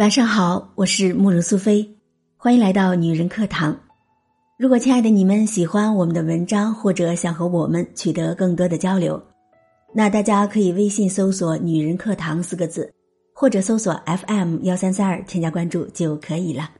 [0.00, 1.86] 晚上好，我是慕容苏菲，
[2.38, 3.78] 欢迎来到女人课堂。
[4.56, 9.22] 如果亲爱的你们喜欢我们的文章，或者想和我们取得更多的交流，
[9.92, 12.90] 那大家可以微信搜索“女人课堂”四个字，
[13.34, 16.70] 或者搜索 FM 幺三三二添加关注就可以了。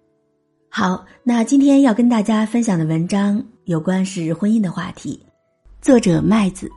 [0.71, 5.23] 好，那今天要跟大家分享的文章有关是婚姻的话题，
[5.83, 6.71] 作者麦子。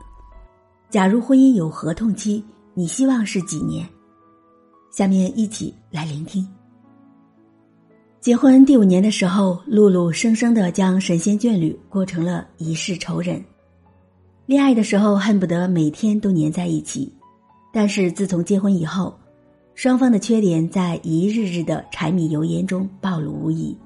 [0.90, 3.88] 假如婚姻有合同期，你希望是几年？
[4.94, 6.46] 下面一起来聆听。
[8.20, 13.44] 结婚第五年的时候，露露生生的将神仙眷侣过成了一世仇人。
[14.46, 17.12] 恋爱的时候恨不得每天都黏在一起，
[17.72, 19.18] 但是自从结婚以后，
[19.74, 23.76] 双方的缺点在一日日的柴米油盐中暴露无遗。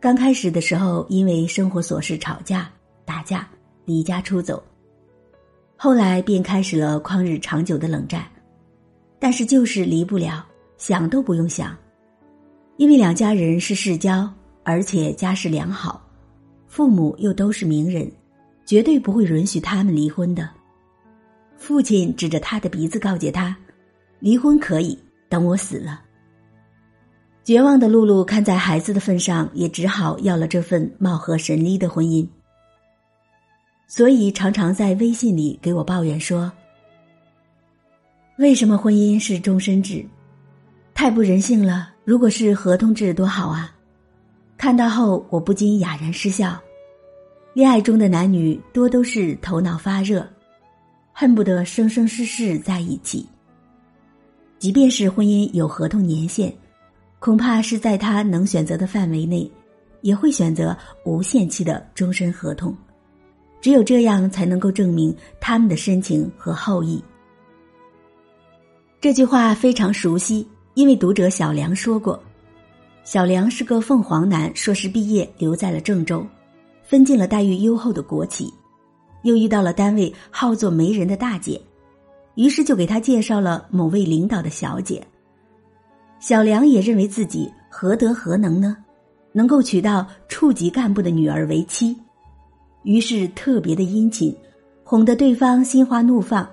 [0.00, 2.68] 刚开始的时候，因为生活琐事吵架、
[3.04, 3.48] 打架、
[3.84, 4.60] 离家出走，
[5.76, 8.26] 后来便开始了旷日长久的冷战。
[9.18, 10.46] 但是就是离不了，
[10.78, 11.76] 想都不用想，
[12.76, 14.30] 因为两家人是世交，
[14.62, 16.02] 而且家世良好，
[16.66, 18.10] 父母又都是名人，
[18.64, 20.48] 绝对不会允许他们离婚的。
[21.56, 23.56] 父亲指着他的鼻子告诫他
[24.20, 26.02] ：“离婚可以，等我死了。”
[27.42, 32.28] 绝望的露露看在孩子的份上，也只好要了这份貌合神离的婚姻。
[33.86, 36.52] 所以常常在微信里给我抱怨说
[38.38, 40.04] ：“为什么婚姻是终身制？
[40.92, 41.90] 太不人性了！
[42.04, 43.74] 如果是合同制多好啊！”
[44.58, 46.58] 看到后，我不禁哑然失笑。
[47.54, 50.26] 恋爱中的男女多都是头脑发热，
[51.12, 53.26] 恨不得生生世世在一起。
[54.58, 56.54] 即便是婚姻有合同年限。
[57.18, 59.50] 恐怕是在他能选择的范围内，
[60.02, 60.76] 也会选择
[61.06, 62.76] 无限期的终身合同。
[63.62, 67.02] 只有这样，才能够证明他们的深情和厚谊。
[69.06, 70.44] 这句话非常熟悉，
[70.74, 72.20] 因为读者小梁说过。
[73.04, 76.26] 小梁是个凤凰男，硕士毕业留在了郑州，
[76.82, 78.52] 分进了待遇优厚的国企，
[79.22, 81.62] 又遇到了单位好做媒人的大姐，
[82.34, 85.00] 于是就给他介绍了某位领导的小姐。
[86.18, 88.76] 小梁也认为自己何德何能呢，
[89.30, 91.96] 能够娶到处级干部的女儿为妻，
[92.82, 94.36] 于是特别的殷勤，
[94.82, 96.44] 哄得对方心花怒放，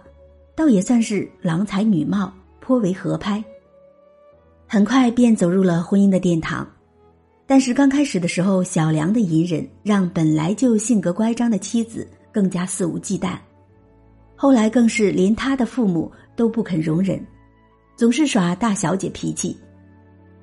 [0.56, 2.31] 倒也算是郎才女貌，
[2.63, 3.44] 颇为合拍。
[4.66, 6.66] 很快便走入了婚姻的殿堂，
[7.46, 13.38] 但是刚开始的时候，小梁的隐忍让本来就性格乖张的妻子更加肆无忌惮，
[14.34, 17.22] 后来更是连他的父母都不肯容忍。
[17.97, 19.56] 总是耍大小姐脾气，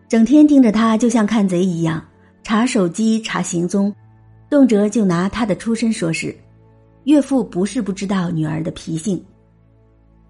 [0.06, 2.06] 整天盯着他，就像看贼一样，
[2.42, 3.92] 查手机、查行踪，
[4.50, 6.36] 动辄就拿他的出身说事。
[7.04, 9.24] 岳父不是不知道女儿的脾性，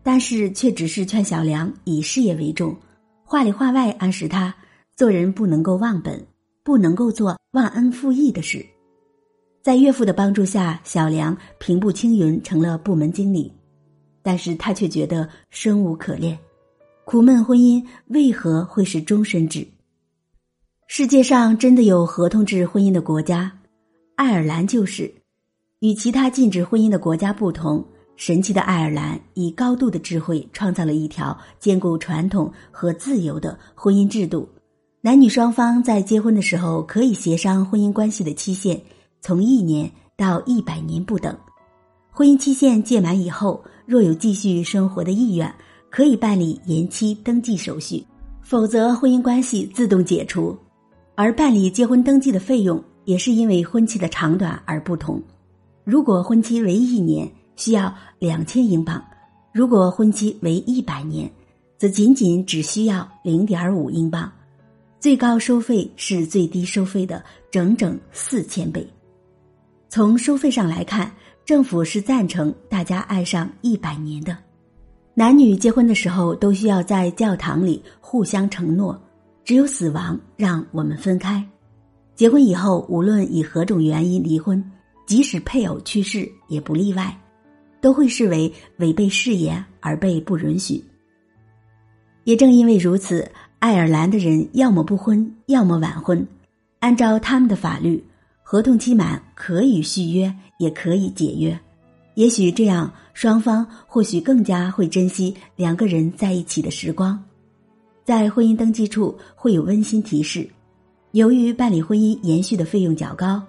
[0.03, 2.77] 但是却只是劝小梁以事业为重，
[3.25, 4.55] 话里话外暗示他
[4.97, 6.27] 做人不能够忘本，
[6.63, 8.65] 不能够做忘恩负义的事。
[9.63, 13.53] 在岳父的帮助下，小梁平步青云成了部门经理，
[14.23, 16.39] 但是他却觉得生无可恋。
[17.05, 19.67] 苦闷婚姻为何会是终身制？
[20.87, 23.53] 世界上真的有合同制婚姻的国家，
[24.17, 25.13] 爱尔兰就是。
[25.81, 27.83] 与其他禁止婚姻的国家不同，
[28.21, 34.47] 神奇的爱尔兰以高度的智慧创造了一条兼顾传统和自由的婚姻制度。
[35.01, 38.79] 男女双方在结婚的时候可以协商婚姻关系的期限，
[39.23, 41.35] 从一年到一百年不等。
[42.11, 45.51] 婚姻期限届满以后，若有继续生活的意愿。
[45.89, 48.05] 可以办理延期登记手续，
[48.43, 50.57] 否则婚姻关系自动解除。
[51.17, 55.21] 而办理结婚登记的费用也是因为婚期的长短而不同。
[55.83, 57.29] 如果婚期为一年，
[57.61, 58.99] 需要两千英镑；
[59.53, 61.31] 如果婚期为一百年，
[61.77, 64.33] 则仅仅只需要零点五英镑。
[64.99, 68.87] 最高收费是最低收费的整整四千倍。
[69.91, 71.13] 从收费上来看，
[71.45, 74.35] 政府是赞成大家爱上一百年的。
[75.13, 78.99] 男女结婚的时候都需要在教堂里互相承诺，
[79.45, 81.47] 只有死亡让我们分开。
[82.15, 84.65] 结婚以后，无论以何种原因离婚，
[85.07, 87.15] 即使配偶去世也不例外，
[87.81, 90.83] 都会视为违背誓言而被不允许。
[92.25, 96.27] 也正因为如此，爱尔兰的人要么不婚，要么晚婚。
[96.79, 98.03] 按照他们的法律，
[98.43, 101.59] 合同期满可以续约，也可以解约。
[102.15, 107.23] 也许这样，双方或许更加会珍惜两个人在一起的时光。
[108.05, 110.49] 在婚姻登记处会有温馨提示：
[111.13, 113.43] 由于办理婚姻延续的费用较高，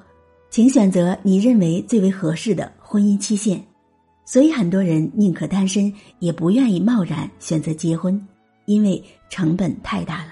[0.50, 3.62] 请选择你认为最为合适的婚姻期限。
[4.32, 8.18] 所以，很多人宁可单身，也不愿意贸然选择结婚，
[8.64, 10.30] 因为成本太大了。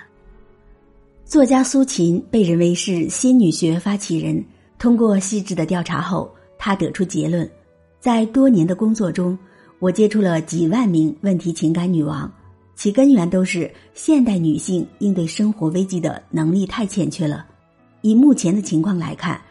[1.25, 4.41] 作家苏秦被认为是新女学发起人。
[4.77, 7.51] 通过细致的调查后，他得出结论：
[7.99, 9.37] 在多年的工作中，
[9.79, 12.31] 我接触了几万名问题情感女王，
[12.77, 17.45] 其根源都是现代女性应对生活危机的能力太欠缺了。
[17.99, 19.41] 以目前的情况来看，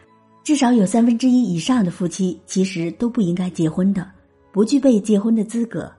[0.43, 4.09] 至少有三分之一以上的夫妻其实都不应该结婚的，
[4.51, 5.91] 不具备结婚的资格。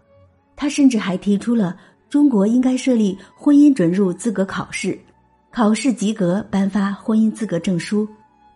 [0.57, 1.77] 他甚至还提出了
[2.09, 4.99] 中国应该设立婚姻准入资格考试。
[5.51, 8.07] 考试及格，颁发婚姻资格证书，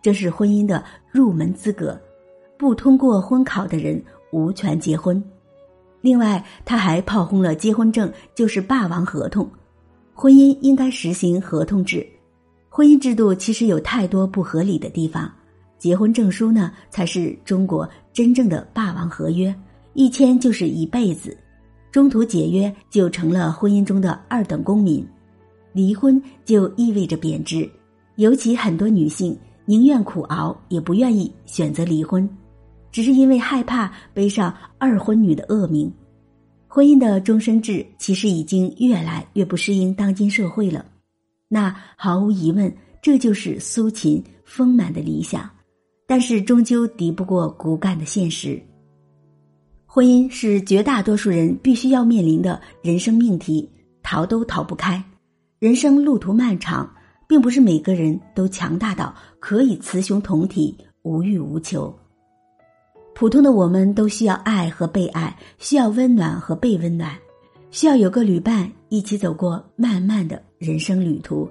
[0.01, 1.99] 这是婚姻的入门资格。
[2.57, 4.01] 不通过婚考的人
[4.31, 5.21] 无权结婚。
[5.99, 9.49] 另外，他还炮轰了结婚证就是霸王合同，
[10.13, 12.07] 婚姻应该实行合同制。
[12.69, 15.29] 婚姻制度其实有太多不合理的地方，
[15.77, 19.53] 结婚证书呢才是中国真正的霸王合约，
[19.95, 21.35] 一签就是一辈子，
[21.89, 25.05] 中途解约就成了婚姻中的二等公民。
[25.71, 27.69] 离婚就意味着贬值，
[28.17, 32.29] 尤其很多女性宁愿苦熬也不愿意选择离婚，
[32.91, 35.91] 只是因为害怕背上二婚女的恶名。
[36.67, 40.85] 婚姻的终身制其实已经越来越不适应当今社会了。
[41.47, 45.49] 那毫无疑问，这就是苏秦丰满的理想，
[46.05, 48.61] 但是终究敌不过骨感的现实。
[49.95, 53.69] 婚姻是绝大多数人必须要面临的人生命题，
[54.03, 55.01] 逃都逃不开。
[55.57, 56.93] 人生路途漫长，
[57.29, 61.97] 并不是每个人都强大到可以雌雄同体、无欲无求。
[63.13, 67.17] 普通的我们都需要爱和被爱，需要温暖和被温暖，
[67.71, 71.49] 需要有个旅伴一起走过漫漫的人生旅途，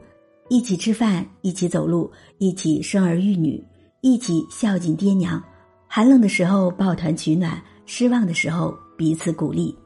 [0.50, 3.64] 一起吃饭，一起走路，一起生儿育女，
[4.02, 5.43] 一起孝敬爹娘。
[5.88, 9.76] 寒冷的时候抱团取暖，失望的时候彼此鼓励。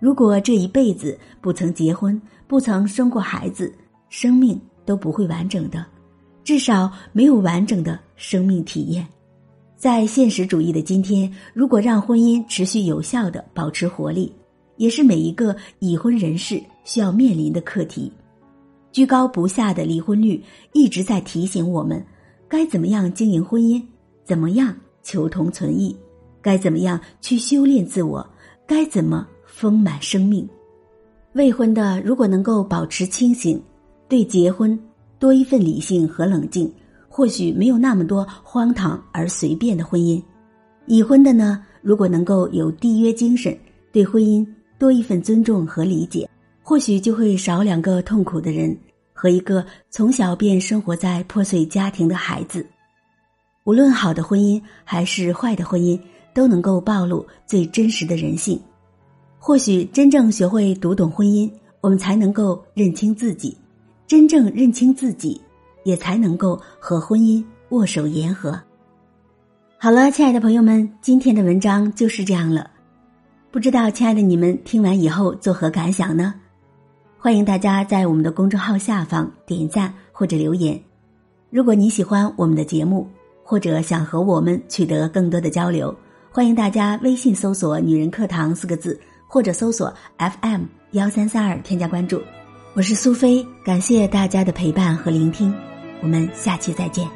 [0.00, 3.72] 如果这一辈子不曾结婚，不曾生过孩子，
[4.08, 5.84] 生命都不会完整的，
[6.42, 9.06] 至少没有完整的生命体验。
[9.76, 14.32] 在现实主义的今天，如果让婚姻持续有效的保持活力，
[14.76, 18.12] 也是每一个已婚人士需要面临的课题。
[18.92, 20.42] 居高不下的离婚率
[20.72, 22.04] 一直在提醒我们，
[22.48, 23.82] 该怎么样经营婚姻，
[24.24, 25.96] 怎么样求同存异，
[26.44, 28.24] 该怎么样去修炼自我，
[28.68, 29.26] 该怎么。
[29.46, 30.48] 丰满生命，
[31.34, 33.62] 未婚的如果能够保持清醒，
[34.08, 34.76] 对结婚
[35.16, 36.68] 多一份理性和冷静，
[37.08, 40.20] 或许没有那么多荒唐而随便的婚姻；
[40.86, 43.56] 已婚的呢，如果能够有缔约精神，
[43.92, 44.44] 对婚姻
[44.76, 46.28] 多一份尊重和理解，
[46.60, 48.76] 或许就会少两个痛苦的人
[49.12, 52.66] 和一个从小便生活在破碎家庭的孩子。
[53.62, 55.96] 无论好的婚姻还是坏的婚姻，
[56.34, 58.60] 都能够暴露最真实的人性。
[59.38, 61.50] 或许真正学会读懂婚姻，
[61.80, 63.56] 我们才能够认清自己；
[64.06, 65.40] 真正认清自己，
[65.84, 68.60] 也才能够和婚姻握手言和。
[69.78, 72.70] 好了，亲爱的朋友们，今天的文章就是这样了。
[73.50, 76.34] 不知道亲爱的你们听完以后作何感想呢？
[77.18, 80.78] 欢迎大家在我们的公众号下方点赞或者留言。
[81.50, 83.06] 如果你喜欢我们的节目，
[83.42, 85.94] 或者想和我们取得更多的交流，
[86.34, 89.00] 欢迎大家微信搜索“女人课堂”四个字。
[89.24, 92.20] 或者搜索 FM 幺三三二添加关注，
[92.74, 95.54] 我是苏菲，感谢大家的陪伴和聆听，
[96.02, 97.08] 我们下期再见。